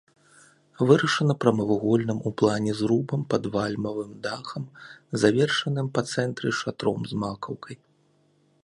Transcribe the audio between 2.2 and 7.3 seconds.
у плане зрубам пад вальмавым дахам, завершаным па цэнтры шатром з